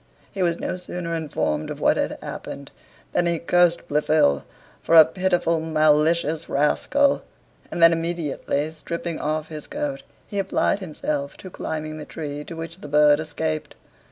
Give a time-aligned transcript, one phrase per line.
[0.31, 2.71] He was no sooner informed of what had happened,
[3.13, 4.41] than he cursed Blifil
[4.81, 7.21] for a pitiful malicious rascal;
[7.69, 12.55] and then immediately stripping off his coat he applied himself to climbing the tree to
[12.55, 13.75] which the bird escaped.